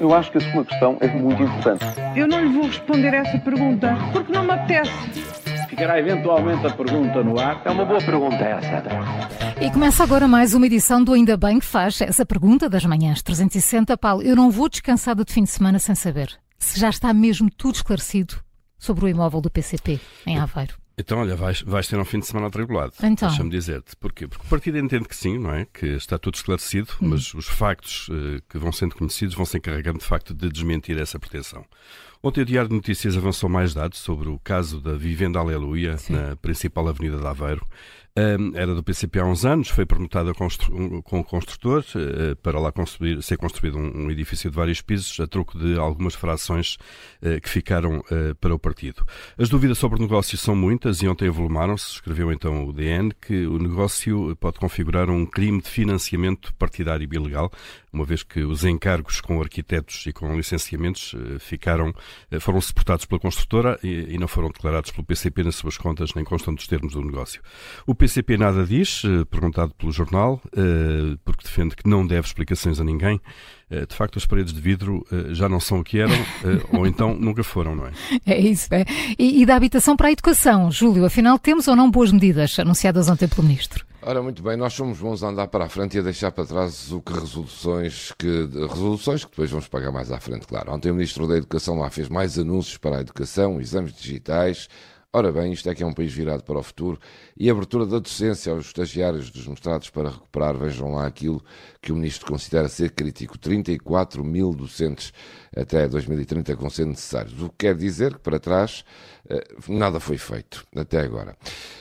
Eu 0.00 0.12
acho 0.12 0.30
que 0.32 0.38
a 0.38 0.52
sua 0.52 0.64
questão 0.64 0.98
é 1.00 1.08
muito 1.08 1.42
importante. 1.42 1.84
Eu 2.16 2.26
não 2.26 2.40
lhe 2.44 2.52
vou 2.52 2.66
responder 2.66 3.14
essa 3.14 3.38
pergunta 3.38 3.96
porque 4.12 4.32
não 4.32 4.44
me 4.44 4.52
apetece. 4.52 4.92
Ficará 5.68 5.98
eventualmente 5.98 6.66
a 6.66 6.70
pergunta 6.70 7.22
no 7.22 7.38
ar. 7.40 7.62
É 7.64 7.70
uma 7.70 7.84
boa 7.84 8.00
pergunta 8.00 8.36
essa. 8.36 8.82
E 9.60 9.70
começa 9.70 10.02
agora 10.02 10.28
mais 10.28 10.54
uma 10.54 10.66
edição 10.66 11.02
do 11.02 11.12
Ainda 11.12 11.36
Bem 11.36 11.58
que 11.58 11.66
faz 11.66 12.00
essa 12.00 12.26
pergunta 12.26 12.68
das 12.68 12.84
manhãs 12.84 13.22
360. 13.22 13.96
Paulo, 13.96 14.22
eu 14.22 14.36
não 14.36 14.50
vou 14.50 14.68
descansada 14.68 15.24
de 15.24 15.32
fim 15.32 15.44
de 15.44 15.50
semana 15.50 15.78
sem 15.78 15.94
saber 15.94 16.28
se 16.58 16.78
já 16.78 16.90
está 16.90 17.12
mesmo 17.14 17.50
tudo 17.50 17.76
esclarecido 17.76 18.36
sobre 18.78 19.04
o 19.04 19.08
imóvel 19.08 19.40
do 19.40 19.50
PCP 19.50 20.00
em 20.26 20.38
Aveiro. 20.38 20.83
Então, 20.96 21.18
olha, 21.18 21.34
vais, 21.34 21.60
vais 21.62 21.88
ter 21.88 21.98
um 21.98 22.04
fim 22.04 22.20
de 22.20 22.26
semana 22.26 22.46
atribulado. 22.46 22.92
Então. 23.02 23.28
Deixa-me 23.28 23.50
dizer-te. 23.50 23.96
Porquê? 23.96 24.28
Porque 24.28 24.46
o 24.46 24.48
partido 24.48 24.78
entende 24.78 25.08
que 25.08 25.16
sim, 25.16 25.38
não 25.38 25.52
é? 25.52 25.66
Que 25.66 25.86
está 25.86 26.18
tudo 26.18 26.34
esclarecido, 26.36 26.92
mas 27.00 27.34
os 27.34 27.46
factos 27.46 28.08
eh, 28.10 28.40
que 28.48 28.58
vão 28.58 28.70
sendo 28.70 28.94
conhecidos 28.94 29.34
vão 29.34 29.44
se 29.44 29.56
encarregando 29.58 29.98
de 29.98 30.04
facto 30.04 30.32
de 30.32 30.48
desmentir 30.48 30.96
essa 30.98 31.18
pretensão. 31.18 31.64
Ontem 32.26 32.40
o 32.40 32.46
Diário 32.46 32.70
de 32.70 32.74
Notícias 32.76 33.18
avançou 33.18 33.50
mais 33.50 33.74
dados 33.74 33.98
sobre 33.98 34.30
o 34.30 34.38
caso 34.38 34.80
da 34.80 34.94
Vivenda 34.94 35.38
Aleluia, 35.38 35.96
na 36.08 36.34
principal 36.36 36.88
avenida 36.88 37.18
de 37.18 37.26
Aveiro. 37.26 37.66
Era 38.54 38.76
do 38.76 38.82
PCP 38.82 39.18
há 39.18 39.24
uns 39.24 39.44
anos, 39.44 39.70
foi 39.70 39.84
permutada 39.84 40.32
com 40.32 40.46
o 40.46 41.24
construtor 41.24 41.84
uh, 41.96 42.36
para 42.36 42.60
lá 42.60 42.70
construir, 42.70 43.20
ser 43.24 43.36
construído 43.36 43.76
um, 43.76 44.08
edifício 44.08 44.48
de 44.48 44.54
vários 44.54 44.80
pisos, 44.80 45.18
a 45.18 45.26
troco 45.26 45.58
de 45.58 45.76
algumas 45.76 46.14
frações 46.14 46.78
uh, 47.20 47.40
que 47.40 47.48
ficaram 47.48 48.04
para 48.40 48.54
o 48.54 48.58
partido. 48.58 49.04
As 49.36 49.48
dúvidas 49.48 49.78
sobre 49.78 49.98
o 49.98 50.02
negócio 50.02 50.38
são 50.38 50.54
muitas 50.54 51.02
e 51.02 51.08
ontem 51.08 51.26
avolumaram-se, 51.26 51.94
escreveu 51.94 52.30
então 52.30 52.64
o 52.68 52.72
DN, 52.72 53.12
que 53.20 53.46
o 53.46 53.58
negócio 53.58 54.36
pode 54.36 54.60
configurar 54.60 55.10
um 55.10 55.26
crime 55.26 55.60
de 55.60 55.68
financiamento 55.68 56.54
partidário 56.54 57.08
e 57.10 57.16
ilegal, 57.16 57.50
uma 57.92 58.04
vez 58.04 58.22
que 58.22 58.44
os 58.44 58.64
encargos 58.64 59.20
com 59.20 59.40
arquitetos 59.40 60.06
e 60.06 60.12
com 60.12 60.36
licenciamentos 60.36 61.16
ficaram, 61.40 61.92
foram 62.40 62.60
suportados 62.60 63.04
pela 63.04 63.20
construtora 63.20 63.78
e, 63.82 64.14
e, 64.14 64.18
não 64.18 64.28
foram 64.28 64.48
declarados 64.48 64.90
pelo 64.90 65.04
PCP 65.04 65.44
nas 65.44 65.56
suas 65.56 65.76
contas, 65.76 66.14
nem 66.14 66.24
constam 66.24 66.54
dos 66.54 66.66
termos 66.66 66.92
do 66.92 67.02
negócio. 67.02 67.40
O 67.86 67.94
PCP 67.94 68.36
nada 68.36 68.64
diz, 68.64 69.02
eh, 69.04 69.24
perguntado 69.24 69.74
pelo 69.74 69.92
jornal, 69.92 70.40
eh, 70.56 71.16
porque 71.24 71.44
defende 71.44 71.76
que 71.76 71.88
não 71.88 72.06
deve 72.06 72.26
explicações 72.26 72.80
a 72.80 72.84
ninguém. 72.84 73.20
Eh, 73.70 73.86
de 73.86 73.94
facto, 73.94 74.18
as 74.18 74.26
paredes 74.26 74.52
de 74.52 74.60
vidro 74.60 75.04
já 75.30 75.48
não 75.48 75.60
são 75.60 75.80
o 75.80 75.84
que 75.84 75.98
eram, 75.98 76.14
ou 76.72 76.86
então 76.86 77.14
nunca 77.14 77.42
foram, 77.42 77.74
não 77.74 77.86
é? 77.86 77.92
É 78.26 78.38
isso, 78.38 78.68
é. 78.72 78.84
E, 79.18 79.42
e 79.42 79.46
da 79.46 79.56
habitação 79.56 79.96
para 79.96 80.08
a 80.08 80.12
educação, 80.12 80.70
Júlio, 80.70 81.04
afinal, 81.04 81.38
temos 81.38 81.68
ou 81.68 81.76
não 81.76 81.90
boas 81.90 82.12
medidas 82.12 82.58
anunciadas 82.58 83.08
ontem 83.08 83.28
pelo 83.28 83.46
Ministro? 83.46 83.84
Ora, 84.06 84.22
muito 84.22 84.42
bem, 84.42 84.54
nós 84.54 84.74
somos 84.74 84.98
bons 84.98 85.22
a 85.22 85.28
andar 85.28 85.48
para 85.48 85.64
a 85.64 85.68
frente 85.68 85.96
e 85.96 86.00
a 86.00 86.02
deixar 86.02 86.30
para 86.30 86.44
trás 86.44 86.92
o 86.92 87.00
que 87.00 87.10
resoluções 87.10 88.12
que, 88.18 88.26
resoluções 88.68 89.24
que 89.24 89.30
depois 89.30 89.50
vamos 89.50 89.66
pagar 89.66 89.90
mais 89.90 90.12
à 90.12 90.20
frente, 90.20 90.46
claro. 90.46 90.72
Ontem 90.72 90.90
o 90.90 90.94
Ministro 90.94 91.26
da 91.26 91.38
Educação 91.38 91.78
lá 91.78 91.88
fez 91.88 92.10
mais 92.10 92.38
anúncios 92.38 92.76
para 92.76 92.98
a 92.98 93.00
educação, 93.00 93.58
exames 93.62 93.94
digitais, 93.94 94.68
Ora 95.16 95.30
bem, 95.30 95.52
isto 95.52 95.70
é 95.70 95.74
que 95.76 95.80
é 95.84 95.86
um 95.86 95.92
país 95.92 96.12
virado 96.12 96.42
para 96.42 96.58
o 96.58 96.62
futuro. 96.64 96.98
E 97.38 97.48
a 97.48 97.52
abertura 97.52 97.86
da 97.86 98.00
docência 98.00 98.52
aos 98.52 98.66
estagiários 98.66 99.30
dos 99.30 99.46
mestrados 99.46 99.88
para 99.88 100.10
recuperar, 100.10 100.56
vejam 100.56 100.92
lá 100.92 101.06
aquilo 101.06 101.40
que 101.80 101.92
o 101.92 101.94
Ministro 101.94 102.26
considera 102.26 102.68
ser 102.68 102.90
crítico, 102.90 103.38
34 103.38 104.24
mil 104.24 104.52
docentes 104.52 105.12
até 105.56 105.86
2030 105.86 106.56
com 106.56 106.68
ser 106.68 106.86
necessários, 106.86 107.40
o 107.40 107.48
que 107.48 107.58
quer 107.58 107.76
dizer 107.76 108.14
que 108.14 108.20
para 108.22 108.40
trás 108.40 108.84
eh, 109.28 109.46
nada 109.68 110.00
foi 110.00 110.18
feito 110.18 110.66
até 110.74 111.02
agora. 111.02 111.36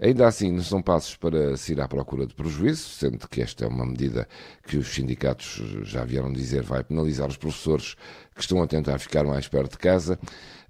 Ainda 0.00 0.28
assim, 0.28 0.52
não 0.52 0.62
são 0.62 0.80
passos 0.80 1.16
para 1.16 1.56
se 1.56 1.72
ir 1.72 1.80
à 1.80 1.88
procura 1.88 2.26
de 2.26 2.34
prejuízo, 2.34 2.90
sendo 2.90 3.26
que 3.26 3.42
esta 3.42 3.64
é 3.64 3.68
uma 3.68 3.84
medida 3.84 4.28
que 4.68 4.76
os 4.76 4.86
sindicatos 4.86 5.60
já 5.82 6.04
vieram 6.04 6.32
dizer 6.32 6.62
vai 6.62 6.84
penalizar 6.84 7.28
os 7.28 7.36
professores 7.36 7.96
que 8.36 8.42
estão 8.42 8.62
a 8.62 8.66
tentar 8.66 8.98
ficar 8.98 9.24
mais 9.24 9.48
perto 9.48 9.72
de 9.72 9.78
casa. 9.78 10.18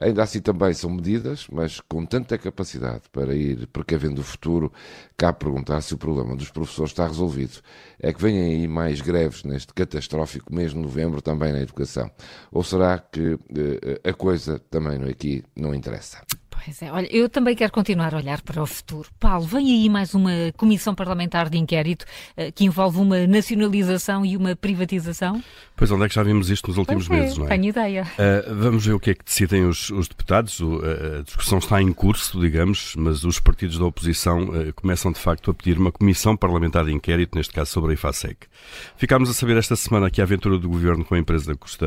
Ainda 0.00 0.22
assim 0.22 0.40
também 0.40 0.74
são 0.74 0.90
medidas, 0.90 1.46
mas 1.50 1.80
com 1.80 2.04
tanta 2.04 2.36
capacidade 2.36 3.02
para 3.10 3.34
ir 3.34 3.66
precavendo 3.68 4.20
o 4.20 4.24
futuro, 4.24 4.72
cabe 5.16 5.38
perguntar 5.38 5.80
se 5.80 5.94
o 5.94 5.98
problema 5.98 6.36
dos 6.36 6.50
professores 6.50 6.90
está 6.90 7.06
resolvido. 7.06 7.60
É 7.98 8.12
que 8.12 8.20
vêm 8.20 8.38
aí 8.38 8.68
mais 8.68 9.00
greves 9.00 9.44
neste 9.44 9.72
catastrófico 9.72 10.54
mês 10.54 10.72
de 10.72 10.78
novembro 10.78 11.22
também 11.22 11.52
na 11.52 11.60
educação. 11.60 12.10
Ou 12.52 12.62
será 12.62 12.98
que 12.98 13.34
uh, 13.34 13.40
a 14.04 14.12
coisa 14.12 14.58
também 14.70 15.02
aqui 15.08 15.42
não 15.56 15.74
interessa? 15.74 16.20
Pois 16.64 16.80
é, 16.80 16.90
olha, 16.90 17.06
eu 17.14 17.28
também 17.28 17.54
quero 17.54 17.70
continuar 17.70 18.14
a 18.14 18.16
olhar 18.16 18.40
para 18.40 18.62
o 18.62 18.66
futuro. 18.66 19.10
Paulo, 19.20 19.44
vem 19.46 19.70
aí 19.70 19.88
mais 19.90 20.14
uma 20.14 20.32
comissão 20.56 20.94
parlamentar 20.94 21.50
de 21.50 21.58
inquérito 21.58 22.06
uh, 22.38 22.50
que 22.54 22.64
envolve 22.64 22.98
uma 22.98 23.26
nacionalização 23.26 24.24
e 24.24 24.34
uma 24.34 24.56
privatização? 24.56 25.44
Pois 25.76 25.90
onde 25.90 26.04
é 26.04 26.08
que 26.08 26.14
já 26.14 26.22
vimos 26.22 26.48
isto 26.48 26.68
nos 26.68 26.78
últimos 26.78 27.06
pois 27.06 27.20
meses, 27.20 27.36
é, 27.36 27.38
não 27.40 27.46
é? 27.46 27.48
Tenho 27.50 27.64
ideia. 27.66 28.06
Uh, 28.14 28.54
vamos 28.54 28.86
ver 28.86 28.94
o 28.94 29.00
que 29.00 29.10
é 29.10 29.14
que 29.14 29.24
decidem 29.24 29.66
os, 29.66 29.90
os 29.90 30.08
deputados. 30.08 30.58
O, 30.60 30.80
a 31.18 31.22
discussão 31.22 31.58
está 31.58 31.82
em 31.82 31.92
curso, 31.92 32.40
digamos, 32.40 32.94
mas 32.96 33.24
os 33.24 33.38
partidos 33.38 33.78
da 33.78 33.84
oposição 33.84 34.44
uh, 34.44 34.72
começam 34.74 35.12
de 35.12 35.18
facto 35.18 35.50
a 35.50 35.54
pedir 35.54 35.78
uma 35.78 35.92
comissão 35.92 36.34
parlamentar 36.34 36.86
de 36.86 36.92
inquérito, 36.92 37.36
neste 37.36 37.52
caso 37.52 37.72
sobre 37.72 37.90
a 37.90 37.94
IFASEC. 37.94 38.46
Ficámos 38.96 39.28
a 39.28 39.34
saber 39.34 39.58
esta 39.58 39.76
semana 39.76 40.10
que 40.10 40.22
a 40.22 40.24
aventura 40.24 40.56
do 40.58 40.68
governo 40.68 41.04
com 41.04 41.14
a 41.14 41.18
empresa 41.18 41.54
custa 41.54 41.86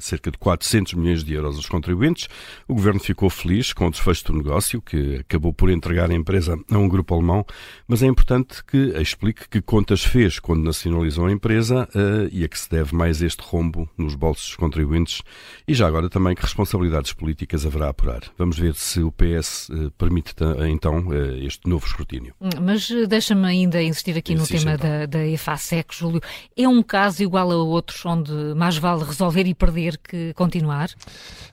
cerca 0.00 0.30
de 0.30 0.38
400 0.38 0.94
milhões 0.94 1.22
de 1.22 1.34
euros 1.34 1.56
aos 1.56 1.66
contribuintes. 1.66 2.28
O 2.66 2.74
governo 2.74 2.98
ficou 2.98 3.28
feliz 3.28 3.74
com 3.74 3.86
o 3.86 3.90
desfecho 4.06 4.32
do 4.32 4.38
negócio, 4.38 4.80
que 4.80 5.16
acabou 5.16 5.52
por 5.52 5.70
entregar 5.70 6.10
a 6.10 6.14
empresa 6.14 6.56
a 6.70 6.78
um 6.78 6.88
grupo 6.88 7.14
alemão, 7.14 7.44
mas 7.88 8.02
é 8.02 8.06
importante 8.06 8.64
que 8.64 8.92
explique 9.00 9.48
que 9.48 9.60
contas 9.60 10.04
fez 10.04 10.38
quando 10.38 10.62
nacionalizou 10.62 11.26
a 11.26 11.32
empresa 11.32 11.88
uh, 11.94 12.28
e 12.30 12.44
a 12.44 12.48
que 12.48 12.58
se 12.58 12.70
deve 12.70 12.94
mais 12.94 13.20
este 13.20 13.42
rombo 13.42 13.88
nos 13.98 14.14
bolsos 14.14 14.46
dos 14.46 14.56
contribuintes 14.56 15.22
e 15.66 15.74
já 15.74 15.88
agora 15.88 16.08
também 16.08 16.34
que 16.34 16.42
responsabilidades 16.42 17.12
políticas 17.12 17.66
haverá 17.66 17.86
a 17.86 17.90
apurar. 17.90 18.22
Vamos 18.38 18.58
ver 18.58 18.74
se 18.74 19.00
o 19.00 19.10
PS 19.10 19.68
uh, 19.70 19.86
eh, 19.86 19.90
permite 19.98 20.34
então 20.68 21.08
uh, 21.08 21.36
este 21.44 21.68
novo 21.68 21.86
escrutínio. 21.86 22.34
Hum, 22.40 22.50
mas 22.62 22.88
deixa-me 23.08 23.46
ainda 23.46 23.82
insistir 23.82 24.16
aqui 24.16 24.34
no 24.34 24.46
tema 24.46 24.74
então. 24.74 24.90
da, 24.90 25.06
da 25.06 25.26
EFASEC, 25.26 25.94
Júlio. 25.94 26.20
É 26.56 26.68
um 26.68 26.82
caso 26.82 27.22
igual 27.22 27.50
a 27.50 27.56
outros 27.56 28.04
onde 28.04 28.32
mais 28.54 28.76
vale 28.76 29.04
resolver 29.04 29.46
e 29.46 29.54
perder 29.54 29.98
que 29.98 30.32
continuar? 30.34 30.90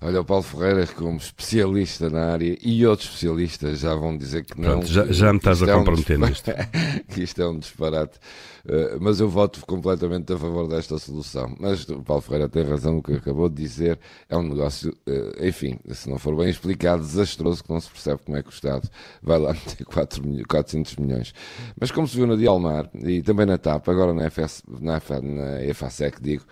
Olha, 0.00 0.20
o 0.20 0.24
Paulo 0.24 0.42
Ferreira, 0.42 0.86
como 0.86 1.16
especialista 1.16 2.10
na 2.10 2.32
área 2.32 2.41
e 2.42 2.82
e 2.82 2.86
outros 2.86 3.08
especialistas 3.08 3.80
já 3.80 3.94
vão 3.94 4.16
dizer 4.16 4.44
que 4.44 4.60
não. 4.60 4.70
Pronto, 4.70 4.86
já, 4.86 5.06
já 5.06 5.32
me 5.32 5.38
estás 5.38 5.62
a 5.62 5.66
é 5.66 5.74
comprometer 5.74 6.18
um 6.18 6.26
nisto. 6.26 6.50
que 7.08 7.22
isto 7.22 7.40
é 7.40 7.48
um 7.48 7.58
disparate. 7.58 8.18
Uh, 8.64 8.98
mas 9.00 9.20
eu 9.20 9.28
voto 9.28 9.64
completamente 9.66 10.32
a 10.32 10.38
favor 10.38 10.68
desta 10.68 10.98
solução. 10.98 11.54
Mas 11.58 11.88
o 11.88 12.02
Paulo 12.02 12.22
Ferreira 12.22 12.48
tem 12.48 12.62
razão, 12.64 12.98
o 12.98 13.02
que 13.02 13.12
acabou 13.12 13.48
de 13.48 13.56
dizer 13.56 13.98
é 14.28 14.36
um 14.36 14.42
negócio, 14.42 14.96
uh, 15.08 15.44
enfim, 15.44 15.78
se 15.90 16.08
não 16.08 16.18
for 16.18 16.36
bem 16.36 16.48
explicado, 16.48 17.02
desastroso, 17.02 17.62
que 17.62 17.70
não 17.70 17.80
se 17.80 17.90
percebe 17.90 18.20
como 18.24 18.36
é 18.36 18.42
que 18.42 18.48
o 18.48 18.52
Estado 18.52 18.88
vai 19.22 19.38
lá 19.38 19.52
meter 19.54 19.84
4 19.84 20.26
milho, 20.26 20.46
400 20.48 20.96
milhões. 20.96 21.34
Mas 21.78 21.90
como 21.90 22.06
se 22.06 22.16
viu 22.16 22.26
na 22.26 22.36
Dialmar 22.36 22.88
e 22.94 23.22
também 23.22 23.46
na 23.46 23.58
TAP, 23.58 23.88
agora 23.88 24.14
na, 24.14 24.30
FS, 24.30 24.62
na, 24.80 25.00
na 25.22 25.64
EFASEC, 25.64 26.22
digo. 26.22 26.44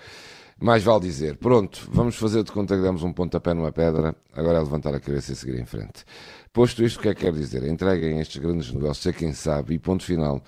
Mais 0.62 0.82
vale 0.82 1.00
dizer, 1.00 1.38
pronto, 1.38 1.88
vamos 1.90 2.16
fazer 2.16 2.44
de 2.44 2.52
conta 2.52 2.76
que 2.76 2.82
demos 2.82 3.02
um 3.02 3.14
pontapé 3.14 3.54
numa 3.54 3.72
pedra, 3.72 4.14
agora 4.34 4.58
é 4.58 4.60
levantar 4.60 4.94
a 4.94 5.00
cabeça 5.00 5.32
e 5.32 5.36
seguir 5.36 5.58
em 5.58 5.64
frente. 5.64 6.04
Posto 6.52 6.82
isto, 6.82 6.98
o 6.98 7.02
que 7.02 7.08
é 7.08 7.14
que 7.14 7.20
quer 7.20 7.32
dizer? 7.32 7.62
Entreguem 7.62 8.18
estes 8.18 8.42
grandes 8.42 8.72
negócios 8.72 9.06
a 9.06 9.16
quem 9.16 9.32
sabe 9.32 9.74
e 9.74 9.78
ponto 9.78 10.04
final. 10.04 10.42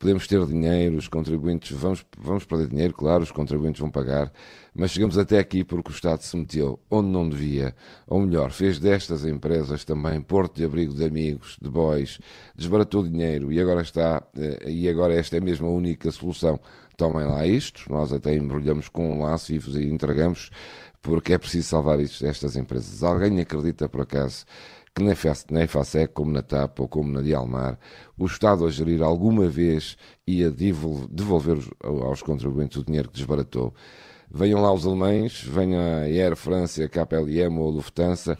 Podemos 0.00 0.26
ter 0.26 0.44
dinheiro, 0.46 0.96
os 0.96 1.06
contribuintes, 1.06 1.70
vamos, 1.78 2.04
vamos 2.18 2.44
perder 2.44 2.66
dinheiro, 2.66 2.92
claro, 2.92 3.22
os 3.22 3.30
contribuintes 3.30 3.80
vão 3.80 3.88
pagar, 3.88 4.32
mas 4.74 4.90
chegamos 4.90 5.16
até 5.16 5.38
aqui 5.38 5.62
porque 5.62 5.92
o 5.92 5.94
Estado 5.94 6.22
se 6.22 6.36
meteu 6.36 6.80
onde 6.90 7.08
não 7.08 7.28
devia, 7.28 7.72
ou 8.04 8.20
melhor, 8.20 8.50
fez 8.50 8.80
destas 8.80 9.24
empresas 9.24 9.84
também 9.84 10.20
porto 10.20 10.56
de 10.56 10.64
abrigo 10.64 10.92
de 10.92 11.04
amigos, 11.04 11.56
de 11.62 11.70
boys, 11.70 12.18
desbaratou 12.56 13.04
dinheiro 13.04 13.52
e 13.52 13.60
agora 13.60 13.82
está, 13.82 14.24
eh, 14.36 14.68
e 14.68 14.88
agora 14.88 15.14
esta 15.14 15.36
é 15.36 15.40
mesmo 15.40 15.68
a 15.68 15.70
única 15.70 16.10
solução 16.10 16.58
tomem 16.96 17.26
lá 17.26 17.46
isto, 17.46 17.90
nós 17.90 18.12
até 18.12 18.34
embrulhamos 18.34 18.88
com 18.88 19.12
um 19.12 19.22
laço 19.22 19.52
e 19.52 19.58
entregamos, 19.84 20.50
porque 21.04 21.34
é 21.34 21.38
preciso 21.38 21.68
salvar 21.68 22.00
isto, 22.00 22.26
estas 22.26 22.56
empresas. 22.56 23.02
Alguém 23.02 23.38
acredita, 23.38 23.86
por 23.90 24.00
acaso, 24.00 24.46
que 24.94 25.02
na 25.02 25.62
EFASEC, 25.62 26.14
como 26.14 26.32
na 26.32 26.40
TAP 26.40 26.80
ou 26.80 26.88
como 26.88 27.12
na 27.12 27.20
Dialmar, 27.20 27.78
o 28.16 28.24
Estado 28.24 28.64
a 28.64 28.70
gerir 28.70 29.02
alguma 29.02 29.46
vez 29.46 29.98
ia 30.26 30.50
devolver 30.50 31.58
aos 31.82 32.22
contribuintes 32.22 32.78
o 32.78 32.84
dinheiro 32.84 33.10
que 33.10 33.16
desbaratou? 33.16 33.74
Venham 34.30 34.62
lá 34.62 34.72
os 34.72 34.86
alemães, 34.86 35.44
venha 35.44 35.78
a 35.78 36.04
Air 36.04 36.34
France, 36.36 36.82
a 36.82 36.88
KPLM 36.88 37.58
ou 37.58 37.68
a 37.68 37.72
Lufthansa, 37.72 38.38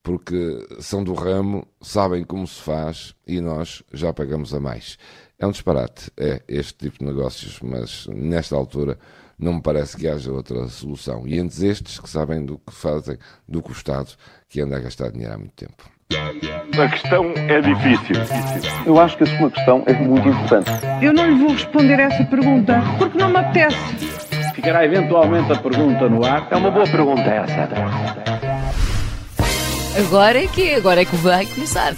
porque 0.00 0.68
são 0.78 1.02
do 1.02 1.14
ramo, 1.14 1.66
sabem 1.80 2.22
como 2.22 2.46
se 2.46 2.60
faz 2.60 3.16
e 3.26 3.40
nós 3.40 3.82
já 3.92 4.12
pagamos 4.12 4.54
a 4.54 4.60
mais. 4.60 4.98
É 5.36 5.44
um 5.44 5.50
disparate, 5.50 6.12
é 6.16 6.40
este 6.46 6.74
tipo 6.74 7.00
de 7.00 7.06
negócios, 7.06 7.58
mas 7.60 8.06
nesta 8.06 8.54
altura 8.54 9.00
não 9.38 9.54
me 9.54 9.62
parece 9.62 9.96
que 9.96 10.08
haja 10.08 10.32
outra 10.32 10.68
solução. 10.68 11.26
E 11.26 11.38
entre 11.38 11.66
estes 11.66 11.98
que 11.98 12.08
sabem 12.08 12.44
do 12.44 12.58
que 12.58 12.72
fazem, 12.72 13.18
do 13.48 13.62
que 13.62 13.70
o 13.70 13.72
Estado, 13.72 14.10
que 14.48 14.60
anda 14.60 14.76
a 14.76 14.80
gastar 14.80 15.10
dinheiro 15.10 15.34
há 15.34 15.38
muito 15.38 15.54
tempo. 15.54 15.94
A 16.12 16.88
questão 16.88 17.32
é 17.36 17.60
difícil. 17.60 18.16
Eu 18.86 19.00
acho 19.00 19.16
que 19.16 19.24
a 19.24 19.38
sua 19.38 19.50
questão 19.50 19.82
é 19.86 19.94
muito 19.94 20.28
importante. 20.28 20.70
Eu 21.02 21.12
não 21.12 21.26
lhe 21.26 21.38
vou 21.38 21.52
responder 21.52 21.98
essa 21.98 22.24
pergunta 22.24 22.82
porque 22.98 23.16
não 23.18 23.30
me 23.30 23.38
apetece. 23.38 23.76
Ficará 24.54 24.84
eventualmente 24.84 25.52
a 25.52 25.56
pergunta 25.56 26.08
no 26.08 26.24
ar. 26.24 26.48
É 26.50 26.56
uma 26.56 26.70
boa 26.70 26.84
pergunta 26.84 27.22
essa. 27.22 27.68
Agora 29.96 30.42
é 30.42 30.46
que 30.46 30.74
agora 30.74 31.02
é 31.02 31.04
que 31.04 31.16
vai 31.16 31.46
começar. 31.46 31.94